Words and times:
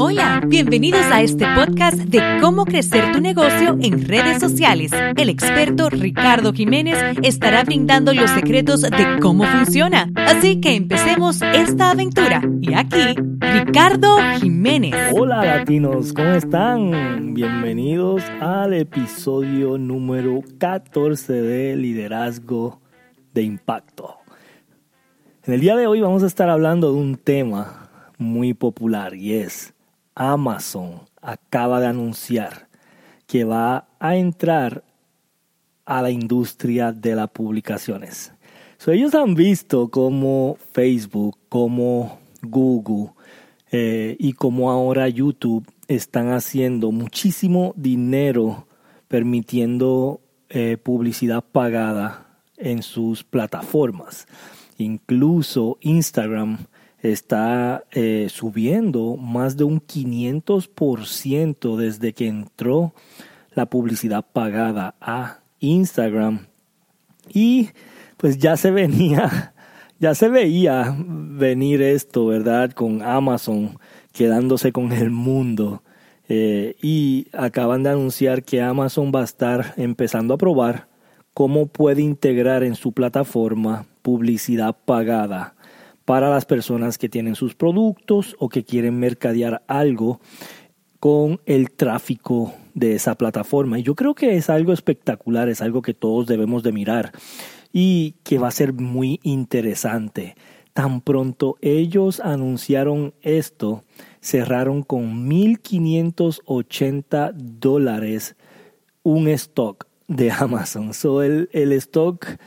Hola, 0.00 0.40
bienvenidos 0.46 1.04
a 1.10 1.22
este 1.22 1.44
podcast 1.56 1.96
de 1.96 2.20
cómo 2.40 2.64
crecer 2.64 3.10
tu 3.10 3.20
negocio 3.20 3.76
en 3.80 4.06
redes 4.06 4.38
sociales. 4.38 4.92
El 5.16 5.28
experto 5.28 5.90
Ricardo 5.90 6.52
Jiménez 6.52 6.96
estará 7.24 7.64
brindando 7.64 8.14
los 8.14 8.30
secretos 8.30 8.82
de 8.82 9.18
cómo 9.20 9.42
funciona. 9.42 10.08
Así 10.14 10.60
que 10.60 10.76
empecemos 10.76 11.42
esta 11.42 11.90
aventura. 11.90 12.40
Y 12.60 12.74
aquí, 12.74 13.16
Ricardo 13.40 14.18
Jiménez. 14.40 14.94
Hola 15.12 15.44
latinos, 15.44 16.12
¿cómo 16.12 16.28
están? 16.28 17.34
Bienvenidos 17.34 18.22
al 18.40 18.74
episodio 18.74 19.78
número 19.78 20.42
14 20.58 21.32
de 21.32 21.74
Liderazgo 21.74 22.80
de 23.34 23.42
Impacto. 23.42 24.18
En 25.42 25.54
el 25.54 25.60
día 25.60 25.74
de 25.74 25.88
hoy 25.88 26.00
vamos 26.00 26.22
a 26.22 26.28
estar 26.28 26.48
hablando 26.48 26.92
de 26.92 26.98
un 27.00 27.16
tema 27.16 27.90
muy 28.16 28.54
popular 28.54 29.16
y 29.16 29.34
es 29.34 29.74
Amazon 30.18 31.02
acaba 31.22 31.80
de 31.80 31.86
anunciar 31.86 32.68
que 33.28 33.44
va 33.44 33.88
a 34.00 34.16
entrar 34.16 34.82
a 35.84 36.02
la 36.02 36.10
industria 36.10 36.92
de 36.92 37.14
las 37.14 37.30
publicaciones. 37.30 38.32
ellos 38.86 39.14
han 39.14 39.34
visto 39.34 39.88
como 39.88 40.58
Facebook, 40.72 41.38
como 41.48 42.18
Google 42.42 43.12
eh, 43.70 44.16
y 44.18 44.32
como 44.32 44.70
ahora 44.70 45.08
YouTube 45.08 45.66
están 45.86 46.32
haciendo 46.32 46.90
muchísimo 46.90 47.72
dinero 47.76 48.66
permitiendo 49.06 50.20
eh, 50.48 50.78
publicidad 50.82 51.44
pagada 51.44 52.40
en 52.56 52.82
sus 52.82 53.22
plataformas. 53.22 54.26
Incluso 54.78 55.78
Instagram 55.80 56.58
está 57.02 57.84
eh, 57.92 58.28
subiendo 58.30 59.16
más 59.16 59.56
de 59.56 59.64
un 59.64 59.80
500% 59.80 61.76
desde 61.76 62.12
que 62.12 62.26
entró 62.26 62.92
la 63.54 63.66
publicidad 63.66 64.24
pagada 64.32 64.94
a 65.00 65.40
Instagram. 65.60 66.46
Y 67.28 67.70
pues 68.16 68.38
ya 68.38 68.56
se 68.56 68.70
venía, 68.70 69.54
ya 70.00 70.14
se 70.14 70.28
veía 70.28 70.96
venir 70.98 71.82
esto, 71.82 72.26
¿verdad? 72.26 72.72
Con 72.72 73.02
Amazon 73.02 73.78
quedándose 74.12 74.72
con 74.72 74.92
el 74.92 75.10
mundo. 75.10 75.82
Eh, 76.30 76.76
y 76.82 77.28
acaban 77.32 77.82
de 77.82 77.90
anunciar 77.90 78.42
que 78.42 78.60
Amazon 78.60 79.12
va 79.14 79.22
a 79.22 79.24
estar 79.24 79.72
empezando 79.78 80.34
a 80.34 80.38
probar 80.38 80.86
cómo 81.32 81.66
puede 81.66 82.02
integrar 82.02 82.64
en 82.64 82.74
su 82.74 82.92
plataforma 82.92 83.86
publicidad 84.02 84.76
pagada 84.84 85.54
para 86.08 86.30
las 86.30 86.46
personas 86.46 86.96
que 86.96 87.10
tienen 87.10 87.34
sus 87.34 87.54
productos 87.54 88.34
o 88.38 88.48
que 88.48 88.64
quieren 88.64 88.98
mercadear 88.98 89.62
algo 89.66 90.22
con 91.00 91.42
el 91.44 91.70
tráfico 91.70 92.54
de 92.72 92.94
esa 92.94 93.16
plataforma. 93.16 93.78
Y 93.78 93.82
yo 93.82 93.94
creo 93.94 94.14
que 94.14 94.36
es 94.36 94.48
algo 94.48 94.72
espectacular, 94.72 95.50
es 95.50 95.60
algo 95.60 95.82
que 95.82 95.92
todos 95.92 96.26
debemos 96.26 96.62
de 96.62 96.72
mirar 96.72 97.12
y 97.74 98.14
que 98.22 98.38
va 98.38 98.48
a 98.48 98.52
ser 98.52 98.72
muy 98.72 99.20
interesante. 99.22 100.34
Tan 100.72 101.02
pronto 101.02 101.58
ellos 101.60 102.20
anunciaron 102.20 103.12
esto, 103.20 103.84
cerraron 104.22 104.84
con 104.84 105.28
1.580 105.28 107.34
dólares 107.34 108.34
un 109.02 109.28
stock 109.28 109.86
de 110.06 110.30
Amazon. 110.30 110.94
So 110.94 111.22
el, 111.22 111.50
el 111.52 111.72
stock 111.72 112.38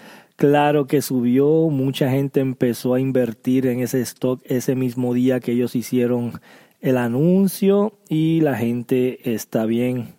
Claro 0.42 0.88
que 0.88 1.04
subió, 1.04 1.70
mucha 1.70 2.10
gente 2.10 2.40
empezó 2.40 2.96
a 2.96 3.00
invertir 3.00 3.68
en 3.68 3.80
ese 3.80 4.02
stock 4.02 4.42
ese 4.46 4.74
mismo 4.74 5.14
día 5.14 5.40
que 5.40 5.52
ellos 5.52 5.76
hicieron 5.76 6.42
el 6.80 6.98
anuncio 6.98 8.00
y 8.10 8.42
la 8.42 8.56
gente 8.56 9.36
está 9.36 9.68
bien 9.68 10.16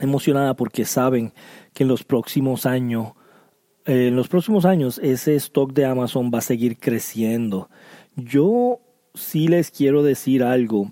emocionada 0.00 0.54
porque 0.54 0.84
saben 0.84 1.32
que 1.74 1.84
en 1.84 1.88
los 1.88 2.02
próximos 2.02 2.66
años 2.66 3.12
eh, 3.86 4.08
en 4.08 4.16
los 4.16 4.26
próximos 4.26 4.64
años 4.64 4.98
ese 4.98 5.36
stock 5.36 5.72
de 5.72 5.86
Amazon 5.86 6.32
va 6.34 6.38
a 6.38 6.40
seguir 6.40 6.76
creciendo. 6.76 7.70
Yo 8.16 8.80
sí 9.14 9.46
les 9.46 9.70
quiero 9.70 10.02
decir 10.02 10.42
algo. 10.42 10.90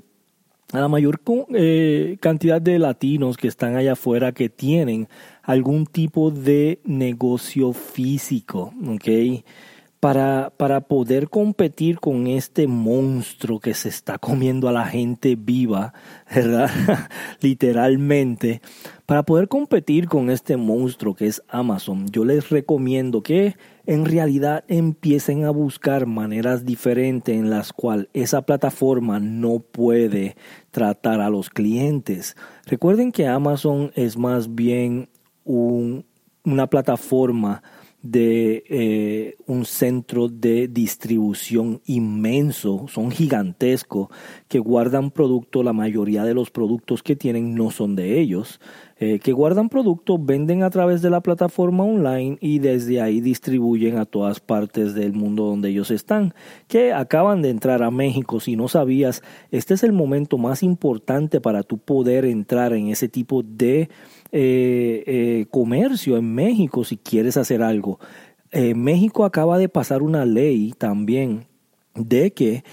A 0.72 0.78
la 0.78 0.88
mayor 0.88 1.20
eh, 1.54 2.16
cantidad 2.20 2.62
de 2.62 2.78
latinos 2.78 3.36
que 3.36 3.48
están 3.48 3.76
allá 3.76 3.92
afuera 3.92 4.32
que 4.32 4.48
tienen 4.48 5.08
algún 5.42 5.84
tipo 5.86 6.30
de 6.30 6.80
negocio 6.84 7.72
físico, 7.72 8.72
¿ok? 8.86 9.42
Para, 9.98 10.52
para 10.56 10.82
poder 10.82 11.28
competir 11.28 11.98
con 11.98 12.28
este 12.28 12.68
monstruo 12.68 13.58
que 13.58 13.74
se 13.74 13.88
está 13.88 14.18
comiendo 14.18 14.68
a 14.68 14.72
la 14.72 14.86
gente 14.86 15.36
viva, 15.36 15.92
¿verdad? 16.34 16.70
Literalmente. 17.40 18.62
Para 19.10 19.24
poder 19.24 19.48
competir 19.48 20.06
con 20.06 20.30
este 20.30 20.56
monstruo 20.56 21.16
que 21.16 21.26
es 21.26 21.42
Amazon, 21.48 22.06
yo 22.12 22.24
les 22.24 22.48
recomiendo 22.48 23.24
que 23.24 23.56
en 23.84 24.04
realidad 24.04 24.62
empiecen 24.68 25.44
a 25.44 25.50
buscar 25.50 26.06
maneras 26.06 26.64
diferentes 26.64 27.34
en 27.34 27.50
las 27.50 27.72
cuales 27.72 28.06
esa 28.12 28.42
plataforma 28.42 29.18
no 29.18 29.58
puede 29.58 30.36
tratar 30.70 31.20
a 31.20 31.28
los 31.28 31.50
clientes. 31.50 32.36
Recuerden 32.66 33.10
que 33.10 33.26
Amazon 33.26 33.90
es 33.96 34.16
más 34.16 34.54
bien 34.54 35.08
una 35.42 36.68
plataforma 36.68 37.64
de 38.02 38.64
eh, 38.68 39.36
un 39.46 39.64
centro 39.66 40.28
de 40.28 40.68
distribución 40.68 41.82
inmenso, 41.84 42.86
son 42.88 43.10
gigantescos, 43.10 44.08
que 44.48 44.58
guardan 44.58 45.10
producto, 45.10 45.62
la 45.62 45.74
mayoría 45.74 46.24
de 46.24 46.32
los 46.32 46.50
productos 46.50 47.02
que 47.02 47.16
tienen 47.16 47.54
no 47.54 47.70
son 47.70 47.96
de 47.96 48.18
ellos, 48.20 48.58
eh, 49.02 49.18
que 49.18 49.32
guardan 49.32 49.70
producto, 49.70 50.18
venden 50.18 50.62
a 50.62 50.68
través 50.68 51.00
de 51.00 51.08
la 51.08 51.22
plataforma 51.22 51.84
online 51.84 52.36
y 52.42 52.58
desde 52.58 53.00
ahí 53.00 53.22
distribuyen 53.22 53.96
a 53.96 54.04
todas 54.04 54.40
partes 54.40 54.92
del 54.92 55.14
mundo 55.14 55.46
donde 55.46 55.70
ellos 55.70 55.90
están, 55.90 56.34
que 56.68 56.92
acaban 56.92 57.40
de 57.40 57.48
entrar 57.48 57.82
a 57.82 57.90
México, 57.90 58.40
si 58.40 58.56
no 58.56 58.68
sabías, 58.68 59.22
este 59.50 59.72
es 59.72 59.84
el 59.84 59.92
momento 59.92 60.36
más 60.36 60.62
importante 60.62 61.40
para 61.40 61.62
tu 61.62 61.78
poder 61.78 62.26
entrar 62.26 62.74
en 62.74 62.88
ese 62.88 63.08
tipo 63.08 63.42
de 63.42 63.88
eh, 64.32 65.02
eh, 65.06 65.46
comercio 65.50 66.18
en 66.18 66.34
México 66.34 66.84
si 66.84 66.98
quieres 66.98 67.38
hacer 67.38 67.62
algo. 67.62 67.98
México 68.52 69.24
acaba 69.24 69.58
de 69.58 69.68
pasar 69.68 70.02
una 70.02 70.26
ley 70.26 70.74
también 70.76 71.46
de 71.94 72.32
que 72.32 72.64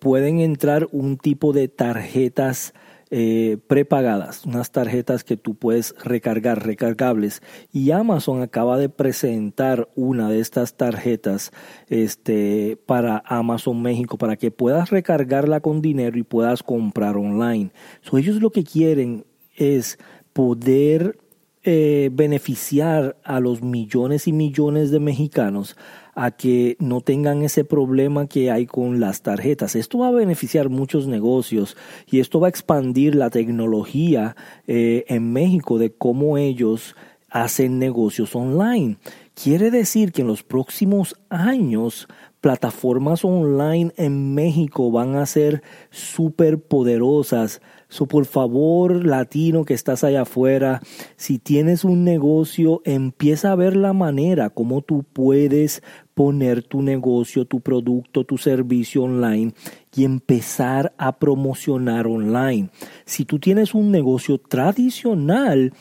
pueden 0.00 0.40
entrar 0.40 0.88
un 0.90 1.16
tipo 1.16 1.52
de 1.52 1.68
tarjetas 1.68 2.74
prepagadas, 3.08 4.44
unas 4.44 4.72
tarjetas 4.72 5.22
que 5.22 5.36
tú 5.36 5.54
puedes 5.54 5.94
recargar, 6.02 6.66
recargables. 6.66 7.42
Y 7.72 7.90
Amazon 7.92 8.42
acaba 8.42 8.78
de 8.78 8.88
presentar 8.88 9.88
una 9.94 10.28
de 10.28 10.40
estas 10.40 10.76
tarjetas 10.76 11.52
este, 11.88 12.78
para 12.86 13.22
Amazon 13.26 13.80
México, 13.80 14.18
para 14.18 14.36
que 14.36 14.50
puedas 14.50 14.90
recargarla 14.90 15.60
con 15.60 15.82
dinero 15.82 16.18
y 16.18 16.22
puedas 16.22 16.62
comprar 16.62 17.16
online. 17.16 17.70
ellos 18.12 18.40
lo 18.40 18.50
que 18.50 18.64
quieren 18.64 19.24
es 19.54 19.98
poder 20.32 21.18
eh, 21.62 22.10
beneficiar 22.12 23.16
a 23.24 23.40
los 23.40 23.62
millones 23.62 24.28
y 24.28 24.32
millones 24.32 24.90
de 24.90 25.00
mexicanos 25.00 25.76
a 26.16 26.30
que 26.30 26.76
no 26.80 27.02
tengan 27.02 27.42
ese 27.42 27.64
problema 27.64 28.26
que 28.26 28.50
hay 28.50 28.66
con 28.66 28.98
las 28.98 29.22
tarjetas. 29.22 29.76
Esto 29.76 29.98
va 29.98 30.08
a 30.08 30.12
beneficiar 30.12 30.70
muchos 30.70 31.06
negocios 31.06 31.76
y 32.10 32.20
esto 32.20 32.40
va 32.40 32.48
a 32.48 32.50
expandir 32.50 33.14
la 33.14 33.28
tecnología 33.28 34.34
eh, 34.66 35.04
en 35.08 35.32
México 35.32 35.78
de 35.78 35.92
cómo 35.92 36.38
ellos 36.38 36.96
hacen 37.28 37.78
negocios 37.78 38.34
online. 38.34 38.96
Quiere 39.34 39.70
decir 39.70 40.12
que 40.12 40.22
en 40.22 40.28
los 40.28 40.42
próximos 40.42 41.16
años 41.28 42.08
plataformas 42.40 43.22
online 43.22 43.92
en 43.96 44.34
México 44.34 44.90
van 44.90 45.16
a 45.16 45.26
ser 45.26 45.62
súper 45.90 46.62
poderosas 46.62 47.60
So, 47.88 48.06
por 48.06 48.26
favor, 48.26 49.06
latino 49.06 49.64
que 49.64 49.74
estás 49.74 50.02
allá 50.02 50.22
afuera, 50.22 50.80
si 51.16 51.38
tienes 51.38 51.84
un 51.84 52.04
negocio, 52.04 52.82
empieza 52.84 53.52
a 53.52 53.56
ver 53.56 53.76
la 53.76 53.92
manera 53.92 54.50
como 54.50 54.82
tú 54.82 55.04
puedes 55.12 55.82
poner 56.14 56.62
tu 56.62 56.82
negocio, 56.82 57.44
tu 57.44 57.60
producto, 57.60 58.24
tu 58.24 58.38
servicio 58.38 59.04
online 59.04 59.52
y 59.94 60.04
empezar 60.04 60.94
a 60.98 61.18
promocionar 61.18 62.06
online. 62.06 62.70
Si 63.04 63.24
tú 63.24 63.38
tienes 63.38 63.74
un 63.74 63.90
negocio 63.90 64.38
tradicional, 64.38 65.72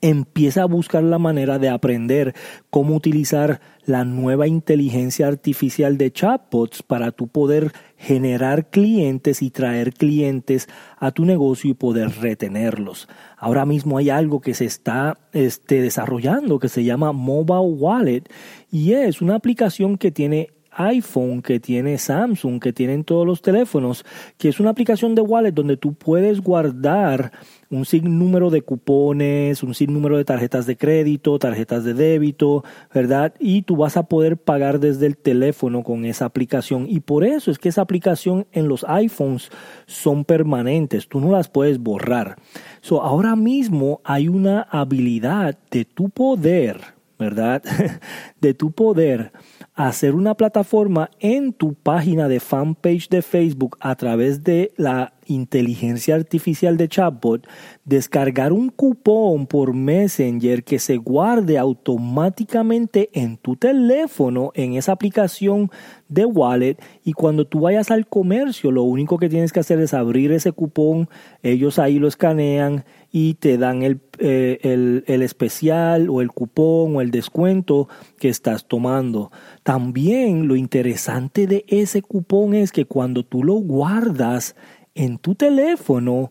empieza 0.00 0.62
a 0.62 0.66
buscar 0.66 1.02
la 1.02 1.18
manera 1.18 1.58
de 1.58 1.68
aprender 1.68 2.34
cómo 2.70 2.94
utilizar 2.94 3.60
la 3.84 4.04
nueva 4.04 4.46
inteligencia 4.46 5.26
artificial 5.26 5.98
de 5.98 6.12
chatbots 6.12 6.82
para 6.82 7.10
tu 7.12 7.28
poder 7.28 7.72
generar 7.96 8.70
clientes 8.70 9.42
y 9.42 9.50
traer 9.50 9.92
clientes 9.92 10.68
a 10.98 11.10
tu 11.10 11.24
negocio 11.24 11.70
y 11.70 11.74
poder 11.74 12.10
retenerlos. 12.20 13.08
Ahora 13.36 13.66
mismo 13.66 13.98
hay 13.98 14.10
algo 14.10 14.40
que 14.40 14.54
se 14.54 14.64
está 14.64 15.18
este, 15.32 15.82
desarrollando 15.82 16.58
que 16.58 16.68
se 16.68 16.84
llama 16.84 17.12
Mobile 17.12 17.74
Wallet 17.74 18.22
y 18.70 18.92
es 18.92 19.20
una 19.20 19.34
aplicación 19.34 19.98
que 19.98 20.10
tiene 20.10 20.50
iPhone 20.88 21.42
que 21.42 21.60
tiene 21.60 21.98
Samsung, 21.98 22.60
que 22.60 22.72
tienen 22.72 23.04
todos 23.04 23.26
los 23.26 23.42
teléfonos, 23.42 24.04
que 24.38 24.48
es 24.48 24.60
una 24.60 24.70
aplicación 24.70 25.14
de 25.14 25.22
wallet 25.22 25.52
donde 25.52 25.76
tú 25.76 25.94
puedes 25.94 26.40
guardar 26.40 27.32
un 27.70 27.84
sinnúmero 27.84 28.50
de 28.50 28.62
cupones, 28.62 29.62
un 29.62 29.74
sinnúmero 29.74 30.16
de 30.16 30.24
tarjetas 30.24 30.66
de 30.66 30.76
crédito, 30.76 31.38
tarjetas 31.38 31.84
de 31.84 31.94
débito, 31.94 32.64
¿verdad? 32.92 33.34
Y 33.38 33.62
tú 33.62 33.76
vas 33.76 33.96
a 33.96 34.04
poder 34.04 34.36
pagar 34.36 34.80
desde 34.80 35.06
el 35.06 35.16
teléfono 35.16 35.84
con 35.84 36.04
esa 36.04 36.24
aplicación. 36.24 36.86
Y 36.88 37.00
por 37.00 37.24
eso 37.24 37.50
es 37.50 37.58
que 37.58 37.68
esa 37.68 37.82
aplicación 37.82 38.46
en 38.52 38.68
los 38.68 38.84
iPhones 38.88 39.50
son 39.86 40.24
permanentes, 40.24 41.08
tú 41.08 41.20
no 41.20 41.30
las 41.30 41.48
puedes 41.48 41.78
borrar. 41.78 42.36
So, 42.80 43.02
ahora 43.02 43.36
mismo 43.36 44.00
hay 44.04 44.28
una 44.28 44.62
habilidad 44.62 45.58
de 45.70 45.84
tu 45.84 46.08
poder, 46.08 46.80
¿verdad? 47.20 47.62
de 48.40 48.54
tu 48.54 48.72
poder 48.72 49.30
hacer 49.74 50.14
una 50.14 50.34
plataforma 50.34 51.10
en 51.20 51.52
tu 51.52 51.74
página 51.74 52.26
de 52.26 52.40
fanpage 52.40 53.08
de 53.10 53.22
Facebook 53.22 53.76
a 53.80 53.94
través 53.94 54.42
de 54.42 54.72
la 54.76 55.12
inteligencia 55.30 56.14
artificial 56.14 56.76
de 56.76 56.88
chatbot, 56.88 57.46
descargar 57.84 58.52
un 58.52 58.68
cupón 58.68 59.46
por 59.46 59.74
Messenger 59.74 60.64
que 60.64 60.78
se 60.78 60.96
guarde 60.96 61.58
automáticamente 61.58 63.10
en 63.12 63.36
tu 63.36 63.56
teléfono 63.56 64.52
en 64.54 64.74
esa 64.74 64.92
aplicación 64.92 65.70
de 66.08 66.24
wallet 66.24 66.76
y 67.04 67.12
cuando 67.12 67.46
tú 67.46 67.60
vayas 67.60 67.90
al 67.90 68.06
comercio 68.06 68.70
lo 68.70 68.82
único 68.82 69.18
que 69.18 69.28
tienes 69.28 69.52
que 69.52 69.60
hacer 69.60 69.80
es 69.80 69.94
abrir 69.94 70.32
ese 70.32 70.52
cupón, 70.52 71.08
ellos 71.42 71.78
ahí 71.78 71.98
lo 71.98 72.08
escanean 72.08 72.84
y 73.12 73.34
te 73.34 73.58
dan 73.58 73.82
el, 73.82 74.00
eh, 74.18 74.58
el, 74.62 75.04
el 75.06 75.22
especial 75.22 76.08
o 76.10 76.20
el 76.20 76.30
cupón 76.30 76.96
o 76.96 77.00
el 77.00 77.10
descuento 77.10 77.88
que 78.18 78.28
estás 78.28 78.66
tomando. 78.66 79.32
También 79.62 80.46
lo 80.46 80.56
interesante 80.56 81.46
de 81.46 81.64
ese 81.68 82.02
cupón 82.02 82.54
es 82.54 82.72
que 82.72 82.84
cuando 82.84 83.24
tú 83.24 83.42
lo 83.42 83.54
guardas 83.54 84.54
en 84.94 85.18
tu 85.18 85.34
teléfono, 85.34 86.30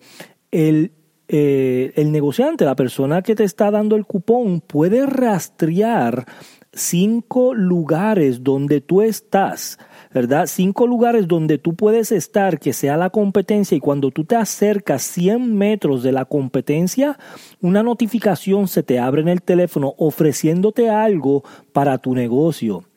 el, 0.51 0.91
eh, 1.27 1.91
el 1.95 2.11
negociante, 2.11 2.65
la 2.65 2.75
persona 2.75 3.21
que 3.21 3.35
te 3.35 3.43
está 3.43 3.71
dando 3.71 3.95
el 3.95 4.05
cupón, 4.05 4.61
puede 4.61 5.05
rastrear 5.05 6.25
cinco 6.73 7.53
lugares 7.53 8.43
donde 8.43 8.81
tú 8.81 9.01
estás, 9.01 9.79
¿verdad? 10.13 10.45
Cinco 10.47 10.87
lugares 10.87 11.27
donde 11.27 11.57
tú 11.57 11.75
puedes 11.75 12.11
estar, 12.11 12.59
que 12.59 12.73
sea 12.73 12.97
la 12.97 13.09
competencia, 13.09 13.75
y 13.75 13.79
cuando 13.79 14.11
tú 14.11 14.25
te 14.25 14.35
acercas 14.35 15.03
100 15.03 15.55
metros 15.55 16.03
de 16.03 16.11
la 16.11 16.25
competencia, 16.25 17.17
una 17.61 17.83
notificación 17.83 18.67
se 18.67 18.83
te 18.83 18.99
abre 18.99 19.21
en 19.21 19.29
el 19.29 19.41
teléfono 19.41 19.93
ofreciéndote 19.97 20.89
algo 20.89 21.43
para 21.73 21.97
tu 21.97 22.13
negocio. 22.13 22.88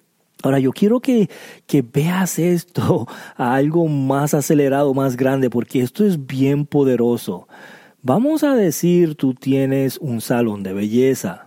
Ahora 0.43 0.59
yo 0.59 0.73
quiero 0.73 1.01
que, 1.01 1.31
que 1.67 1.83
veas 1.83 2.39
esto 2.39 3.07
a 3.37 3.55
algo 3.55 3.87
más 3.89 4.35
acelerado, 4.35 4.93
más 4.95 5.17
grande, 5.17 5.51
porque 5.51 5.81
esto 5.81 6.05
es 6.05 6.27
bien 6.27 6.67
poderoso. 6.67 7.49
Vamos 8.03 8.43
a 8.43 8.57
decir 8.57 9.15
tú 9.15 9.35
tienes 9.35 9.99
un 9.99 10.21
salón 10.21 10.65
de 10.65 10.73
belleza 10.73 11.47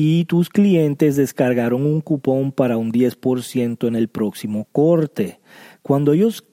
y 0.00 0.26
tus 0.26 0.48
clientes 0.48 1.16
descargaron 1.16 1.84
un 1.84 2.00
cupón 2.00 2.52
para 2.52 2.76
un 2.76 2.92
10% 2.92 3.88
en 3.88 3.96
el 3.96 4.06
próximo 4.06 4.68
corte. 4.70 5.40
Cuando 5.82 6.12
ellos 6.12 6.46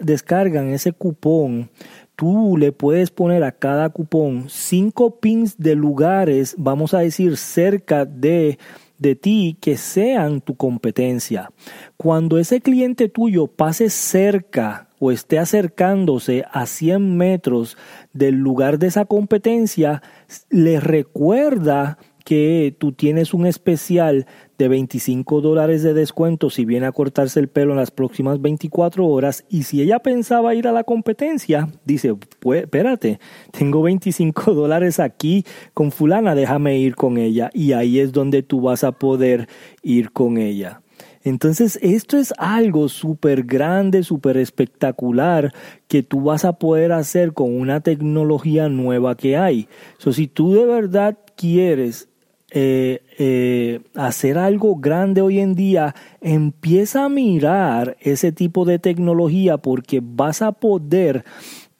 descargan 0.00 0.70
ese 0.70 0.92
cupón, 0.92 1.68
tú 2.16 2.56
le 2.56 2.72
puedes 2.72 3.10
poner 3.10 3.44
a 3.44 3.52
cada 3.52 3.90
cupón 3.90 4.46
cinco 4.48 5.20
pins 5.20 5.58
de 5.58 5.74
lugares, 5.74 6.54
vamos 6.56 6.94
a 6.94 7.00
decir, 7.00 7.36
cerca 7.36 8.06
de 8.06 8.58
de 8.98 9.14
ti 9.14 9.56
que 9.60 9.76
sean 9.76 10.40
tu 10.40 10.56
competencia. 10.56 11.50
Cuando 11.96 12.38
ese 12.38 12.60
cliente 12.60 13.08
tuyo 13.08 13.46
pase 13.46 13.90
cerca 13.90 14.88
o 14.98 15.12
esté 15.12 15.38
acercándose 15.38 16.44
a 16.50 16.66
100 16.66 17.16
metros 17.16 17.76
del 18.12 18.36
lugar 18.36 18.78
de 18.78 18.88
esa 18.88 19.04
competencia, 19.04 20.02
le 20.50 20.80
recuerda 20.80 21.98
que 22.28 22.76
tú 22.76 22.92
tienes 22.92 23.32
un 23.32 23.46
especial 23.46 24.26
de 24.58 24.68
25 24.68 25.40
dólares 25.40 25.82
de 25.82 25.94
descuento 25.94 26.50
si 26.50 26.66
viene 26.66 26.84
a 26.84 26.92
cortarse 26.92 27.40
el 27.40 27.48
pelo 27.48 27.70
en 27.70 27.78
las 27.78 27.90
próximas 27.90 28.42
24 28.42 29.06
horas 29.06 29.46
y 29.48 29.62
si 29.62 29.80
ella 29.80 30.00
pensaba 30.00 30.54
ir 30.54 30.68
a 30.68 30.72
la 30.72 30.84
competencia, 30.84 31.70
dice, 31.86 32.14
pues 32.38 32.64
espérate, 32.64 33.18
tengo 33.50 33.80
25 33.80 34.52
dólares 34.52 35.00
aquí 35.00 35.46
con 35.72 35.90
fulana, 35.90 36.34
déjame 36.34 36.76
ir 36.76 36.96
con 36.96 37.16
ella 37.16 37.48
y 37.54 37.72
ahí 37.72 37.98
es 37.98 38.12
donde 38.12 38.42
tú 38.42 38.60
vas 38.60 38.84
a 38.84 38.92
poder 38.92 39.48
ir 39.82 40.12
con 40.12 40.36
ella. 40.36 40.82
Entonces, 41.24 41.78
esto 41.80 42.18
es 42.18 42.34
algo 42.36 42.90
súper 42.90 43.44
grande, 43.44 44.02
súper 44.02 44.36
espectacular 44.36 45.54
que 45.86 46.02
tú 46.02 46.24
vas 46.24 46.44
a 46.44 46.58
poder 46.58 46.92
hacer 46.92 47.32
con 47.32 47.58
una 47.58 47.80
tecnología 47.80 48.68
nueva 48.68 49.16
que 49.16 49.38
hay. 49.38 49.66
So, 49.96 50.12
si 50.12 50.26
tú 50.26 50.52
de 50.52 50.66
verdad 50.66 51.16
quieres 51.36 52.08
eh, 52.50 53.02
eh, 53.18 53.80
hacer 53.94 54.38
algo 54.38 54.76
grande 54.76 55.20
hoy 55.20 55.38
en 55.40 55.54
día, 55.54 55.94
empieza 56.20 57.04
a 57.04 57.08
mirar 57.08 57.96
ese 58.00 58.32
tipo 58.32 58.64
de 58.64 58.78
tecnología 58.78 59.58
porque 59.58 60.00
vas 60.02 60.40
a 60.40 60.52
poder 60.52 61.24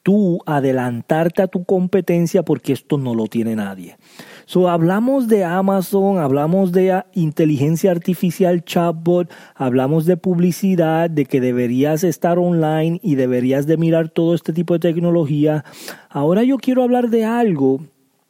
tú 0.03 0.39
adelantarte 0.45 1.41
a 1.41 1.47
tu 1.47 1.63
competencia 1.65 2.43
porque 2.43 2.73
esto 2.73 2.97
no 2.97 3.15
lo 3.15 3.25
tiene 3.27 3.55
nadie. 3.55 3.97
So, 4.45 4.69
hablamos 4.69 5.27
de 5.27 5.43
Amazon, 5.43 6.17
hablamos 6.17 6.71
de 6.71 7.03
inteligencia 7.13 7.91
artificial 7.91 8.63
chatbot, 8.63 9.31
hablamos 9.53 10.05
de 10.05 10.17
publicidad, 10.17 11.09
de 11.09 11.25
que 11.25 11.39
deberías 11.39 12.03
estar 12.03 12.39
online 12.39 12.99
y 13.03 13.15
deberías 13.15 13.67
de 13.67 13.77
mirar 13.77 14.09
todo 14.09 14.33
este 14.33 14.53
tipo 14.53 14.73
de 14.73 14.79
tecnología. 14.79 15.65
Ahora 16.09 16.43
yo 16.43 16.57
quiero 16.57 16.81
hablar 16.81 17.09
de 17.09 17.25
algo 17.25 17.81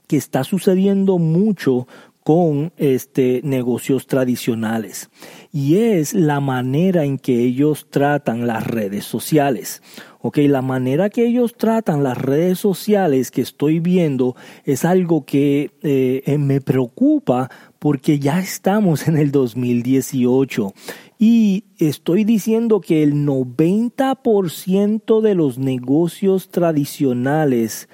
que 0.08 0.18
está 0.18 0.44
sucediendo 0.44 1.20
mucho 1.20 1.88
con 2.24 2.74
este, 2.78 3.42
negocios 3.44 4.08
tradicionales 4.08 5.10
y 5.52 5.78
es 5.78 6.14
la 6.14 6.40
manera 6.40 7.04
en 7.04 7.18
que 7.18 7.42
ellos 7.42 7.88
tratan 7.90 8.46
las 8.46 8.68
redes 8.68 9.06
sociales. 9.06 9.82
Ok, 10.22 10.38
la 10.40 10.62
manera 10.62 11.10
que 11.10 11.26
ellos 11.26 11.56
tratan 11.56 12.04
las 12.04 12.18
redes 12.18 12.60
sociales 12.60 13.32
que 13.32 13.42
estoy 13.42 13.80
viendo 13.80 14.36
es 14.66 14.84
algo 14.84 15.26
que 15.26 15.72
eh, 15.82 16.38
me 16.38 16.60
preocupa 16.60 17.50
porque 17.80 18.20
ya 18.20 18.40
estamos 18.40 19.08
en 19.08 19.18
el 19.18 19.32
2018 19.32 20.74
y 21.18 21.64
estoy 21.78 22.26
diciendo 22.26 22.82
que 22.82 23.02
el 23.04 23.26
90% 23.26 25.22
de 25.22 25.36
los 25.36 25.58
negocios 25.58 26.50
tradicionales 26.50 27.90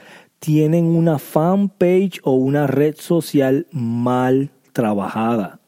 tienen 0.46 0.86
una 0.86 1.18
fanpage 1.18 2.20
o 2.22 2.34
una 2.34 2.68
red 2.68 2.98
social 3.00 3.66
mal 3.72 4.52
trabajada. 4.74 5.60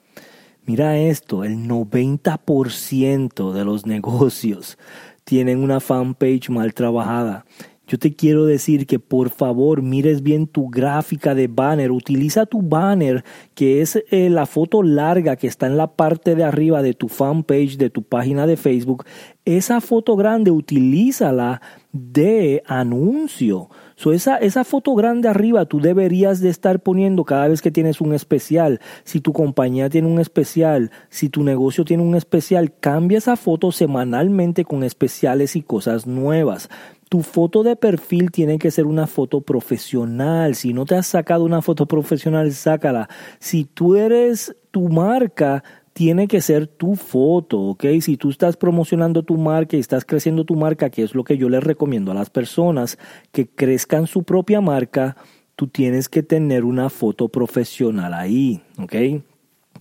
Mira 0.68 1.00
esto, 1.00 1.44
el 1.44 1.68
90% 1.68 3.54
de 3.54 3.66
los 3.66 3.88
negocios 3.88 4.78
tienen 5.24 5.64
una 5.64 5.80
fanpage 5.80 6.52
mal 6.52 6.76
trabajada. 6.76 7.44
Yo 7.88 7.98
te 7.98 8.14
quiero 8.14 8.46
decir 8.46 8.86
que 8.86 9.00
por 9.00 9.32
favor 9.32 9.82
mires 9.82 10.22
bien 10.22 10.46
tu 10.46 10.70
gráfica 10.70 11.34
de 11.34 11.48
banner. 11.48 11.90
Utiliza 11.90 12.46
tu 12.46 12.62
banner, 12.62 13.24
que 13.56 13.82
es 13.82 14.04
eh, 14.12 14.30
la 14.30 14.46
foto 14.46 14.84
larga 14.84 15.38
que 15.38 15.48
está 15.48 15.66
en 15.66 15.78
la 15.78 15.96
parte 15.96 16.36
de 16.36 16.44
arriba 16.44 16.84
de 16.84 16.94
tu 16.94 17.08
fanpage, 17.08 17.78
de 17.78 17.90
tu 17.90 18.04
página 18.04 18.46
de 18.46 18.58
Facebook. 18.58 19.06
Esa 19.44 19.82
foto 19.82 20.16
grande, 20.16 20.52
utilízala 20.52 21.64
de 21.94 22.62
anuncio. 22.68 23.70
So 23.98 24.14
esa, 24.14 24.38
esa 24.38 24.64
foto 24.64 24.94
grande 24.94 25.28
arriba 25.28 25.66
tú 25.66 25.82
deberías 25.82 26.40
de 26.40 26.50
estar 26.50 26.80
poniendo 26.82 27.26
cada 27.26 27.48
vez 27.48 27.64
que 27.64 27.72
tienes 27.72 28.00
un 28.00 28.14
especial. 28.14 28.80
Si 29.04 29.22
tu 29.22 29.34
compañía 29.34 29.90
tiene 29.90 30.08
un 30.08 30.20
especial, 30.20 30.92
si 31.10 31.30
tu 31.30 31.44
negocio 31.44 31.84
tiene 31.84 32.04
un 32.04 32.14
especial, 32.14 32.74
cambia 32.80 33.18
esa 33.18 33.36
foto 33.36 33.72
semanalmente 33.72 34.66
con 34.66 34.84
especiales 34.84 35.56
y 35.56 35.64
cosas 35.64 36.06
nuevas. 36.06 36.70
Tu 37.10 37.24
foto 37.24 37.64
de 37.64 37.76
perfil 37.76 38.30
tiene 38.30 38.60
que 38.60 38.70
ser 38.70 38.86
una 38.86 39.08
foto 39.08 39.42
profesional. 39.42 40.54
Si 40.54 40.74
no 40.74 40.86
te 40.86 40.94
has 40.94 41.08
sacado 41.08 41.44
una 41.44 41.64
foto 41.64 41.88
profesional, 41.88 42.52
sácala. 42.52 43.10
Si 43.40 43.66
tú 43.66 43.96
eres 43.96 44.56
tu 44.70 44.90
marca, 44.90 45.64
tiene 45.98 46.28
que 46.28 46.42
ser 46.42 46.68
tu 46.68 46.96
foto, 46.96 47.60
¿ok? 47.60 47.86
Si 48.02 48.18
tú 48.18 48.30
estás 48.30 48.56
promocionando 48.56 49.24
tu 49.24 49.36
marca 49.36 49.76
y 49.76 49.80
estás 49.80 50.06
creciendo 50.06 50.46
tu 50.46 50.54
marca, 50.54 50.92
que 50.92 51.02
es 51.02 51.16
lo 51.16 51.24
que 51.24 51.40
yo 51.40 51.50
les 51.50 51.64
recomiendo 51.64 52.12
a 52.12 52.14
las 52.14 52.30
personas 52.30 53.00
que 53.32 53.48
crezcan 53.48 54.06
su 54.06 54.22
propia 54.22 54.62
marca, 54.62 55.18
tú 55.56 55.66
tienes 55.66 56.08
que 56.08 56.22
tener 56.22 56.66
una 56.66 56.92
foto 56.92 57.30
profesional 57.30 58.14
ahí, 58.14 58.62
¿ok? 58.78 59.24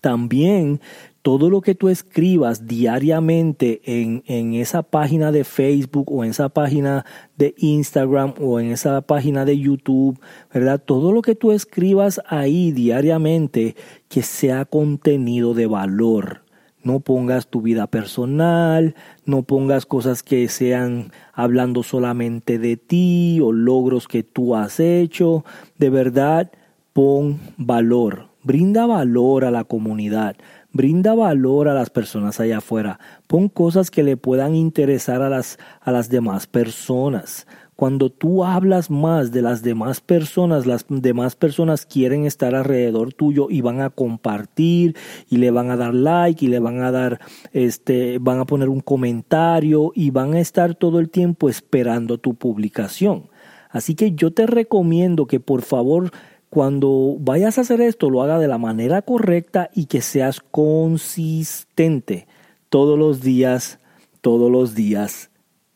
También 0.01 0.81
todo 1.27 1.51
lo 1.51 1.61
que 1.61 1.75
tú 1.75 1.89
escribas 1.89 2.69
diariamente 2.69 3.81
en, 3.85 4.23
en, 4.29 4.55
esa 4.55 4.85
página 4.85 5.33
de 5.33 5.43
Facebook 5.43 6.13
o 6.13 6.23
en 6.23 6.31
esa 6.31 6.51
página 6.51 7.05
de 7.37 7.53
Instagram 7.59 8.35
o 8.41 8.61
en 8.61 8.71
esa 8.71 9.01
página 9.01 9.45
de 9.45 9.59
YouTube, 9.59 10.21
¿verdad? 10.55 10.81
Todo 10.81 11.11
lo 11.11 11.23
que 11.23 11.35
tú 11.35 11.51
escribas 11.51 12.21
ahí 12.29 12.71
diariamente 12.71 13.75
que 14.09 14.23
sea 14.23 14.67
contenido 14.67 15.53
de 15.53 15.67
valor. 15.67 16.43
No 16.85 17.01
pongas 17.01 17.49
tu 17.49 17.61
vida 17.61 17.89
personal, 17.89 18.95
no 19.25 19.43
pongas 19.43 19.85
cosas 19.85 20.23
que 20.23 20.47
sean 20.47 21.11
hablando 21.33 21.83
solamente 21.83 22.61
de 22.61 22.77
ti 22.77 23.41
o 23.43 23.51
logros 23.51 24.07
que 24.07 24.23
tú 24.23 24.55
has 24.55 24.79
hecho. 24.79 25.45
De 25.77 25.91
verdad, 25.91 26.53
pon 26.93 27.41
valor, 27.57 28.29
brinda 28.45 28.87
valor 28.87 29.45
a 29.45 29.51
la 29.51 29.65
comunidad, 29.65 30.37
brinda 30.77 31.15
valor 31.15 31.69
a 31.69 31.75
las 31.75 31.91
personas 31.91 32.41
allá 32.41 32.59
afuera, 32.59 33.01
pon 33.27 33.49
cosas 33.49 33.91
que 33.91 34.03
le 34.03 34.17
puedan 34.17 34.55
interesar 34.55 35.23
a 35.23 35.29
las, 35.29 35.59
a 35.81 35.93
las 35.93 36.09
demás 36.09 36.47
personas. 36.47 37.47
Cuando 37.77 38.09
tú 38.09 38.43
hablas 38.43 38.91
más 38.91 39.33
de 39.33 39.43
las 39.43 39.63
demás 39.63 40.01
personas, 40.01 40.65
las 40.65 40.87
demás 40.89 41.37
personas 41.37 41.85
quieren 41.85 42.25
estar 42.25 42.55
alrededor 42.55 43.13
tuyo 43.13 43.49
y 43.51 43.61
van 43.61 43.83
a 43.83 43.91
compartir 43.91 44.97
y 45.29 45.37
le 45.37 45.51
van 45.51 45.71
a 45.71 45.77
dar 45.77 45.95
like 45.95 46.43
y 46.43 46.49
le 46.49 46.59
van 46.59 46.81
a 46.83 46.91
dar, 46.91 47.21
este, 47.53 48.17
van 48.19 48.41
a 48.41 48.47
poner 48.47 48.71
un 48.71 48.81
comentario 48.81 49.93
y 49.95 50.11
van 50.11 50.33
a 50.33 50.41
estar 50.41 50.75
todo 50.75 51.01
el 51.01 51.11
tiempo 51.11 51.51
esperando 51.51 52.17
tu 52.17 52.35
publicación. 52.35 53.29
Así 53.69 53.95
que 53.95 54.13
yo 54.13 54.31
te 54.31 54.47
recomiendo 54.47 55.27
que 55.27 55.39
por 55.39 55.61
favor 55.61 56.11
cuando 56.57 57.19
vayas 57.21 57.59
a 57.59 57.61
hacer 57.61 57.83
esto 57.83 58.09
lo 58.09 58.23
haga 58.23 58.39
de 58.39 58.49
la 58.49 58.57
manera 58.57 59.03
correcta 59.03 59.69
y 59.75 59.85
que 59.85 60.01
seas 60.01 60.41
consistente 60.41 62.27
todos 62.71 62.99
los 62.99 63.21
días, 63.21 63.79
todos 64.23 64.51
los 64.51 64.75
días, 64.75 65.29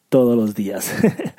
todos 0.09 0.39
los 0.39 0.55
días. 0.55 0.91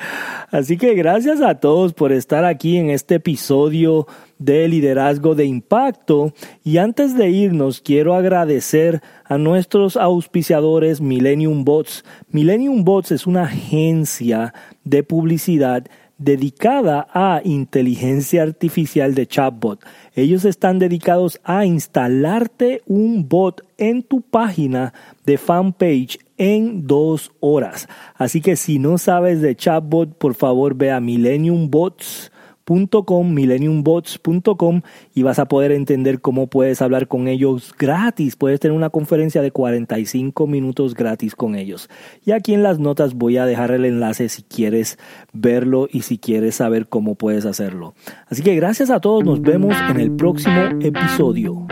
Así 0.51 0.77
que 0.77 0.93
gracias 0.93 1.41
a 1.41 1.55
todos 1.55 1.93
por 1.93 2.11
estar 2.11 2.45
aquí 2.45 2.77
en 2.77 2.91
este 2.91 3.15
episodio 3.15 4.05
de 4.37 4.67
liderazgo 4.67 5.33
de 5.33 5.45
impacto. 5.45 6.33
Y 6.63 6.77
antes 6.77 7.17
de 7.17 7.31
irnos, 7.31 7.81
quiero 7.81 8.13
agradecer 8.13 9.01
a 9.25 9.39
nuestros 9.39 9.97
auspiciadores 9.97 11.01
Millennium 11.01 11.65
Bots. 11.65 12.05
Millennium 12.29 12.83
Bots 12.83 13.11
es 13.11 13.25
una 13.25 13.45
agencia 13.45 14.53
de 14.83 15.01
publicidad 15.01 15.87
dedicada 16.21 17.07
a 17.13 17.41
inteligencia 17.43 18.43
artificial 18.43 19.15
de 19.15 19.25
chatbot. 19.27 19.83
Ellos 20.15 20.45
están 20.45 20.79
dedicados 20.79 21.39
a 21.43 21.65
instalarte 21.65 22.83
un 22.85 23.27
bot 23.27 23.61
en 23.77 24.03
tu 24.03 24.21
página 24.21 24.93
de 25.25 25.37
fanpage 25.37 26.19
en 26.37 26.87
dos 26.87 27.31
horas. 27.39 27.87
Así 28.15 28.41
que 28.41 28.55
si 28.55 28.79
no 28.79 28.97
sabes 28.97 29.41
de 29.41 29.55
chatbot, 29.55 30.15
por 30.17 30.35
favor 30.35 30.75
ve 30.75 30.91
a 30.91 30.99
Millennium 30.99 31.69
Bots 31.69 32.31
millenniumbots.com 32.71 34.81
y 35.13 35.23
vas 35.23 35.39
a 35.39 35.45
poder 35.45 35.71
entender 35.71 36.21
cómo 36.21 36.47
puedes 36.47 36.81
hablar 36.81 37.07
con 37.07 37.27
ellos 37.27 37.73
gratis. 37.77 38.35
Puedes 38.35 38.59
tener 38.59 38.75
una 38.75 38.89
conferencia 38.89 39.41
de 39.41 39.51
45 39.51 40.47
minutos 40.47 40.93
gratis 40.93 41.35
con 41.35 41.55
ellos. 41.55 41.89
Y 42.25 42.31
aquí 42.31 42.53
en 42.53 42.63
las 42.63 42.79
notas 42.79 43.13
voy 43.13 43.37
a 43.37 43.45
dejar 43.45 43.71
el 43.71 43.85
enlace 43.85 44.29
si 44.29 44.43
quieres 44.43 44.97
verlo 45.33 45.87
y 45.91 46.01
si 46.01 46.17
quieres 46.17 46.55
saber 46.55 46.87
cómo 46.87 47.15
puedes 47.15 47.45
hacerlo. 47.45 47.93
Así 48.27 48.43
que 48.43 48.55
gracias 48.55 48.89
a 48.89 48.99
todos, 48.99 49.23
nos 49.23 49.41
vemos 49.41 49.75
en 49.89 49.99
el 49.99 50.15
próximo 50.15 50.61
episodio. 50.81 51.67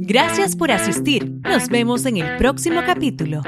Gracias 0.00 0.54
por 0.54 0.70
asistir. 0.70 1.40
Nos 1.42 1.68
vemos 1.68 2.06
en 2.06 2.18
el 2.18 2.36
próximo 2.36 2.80
capítulo. 2.86 3.42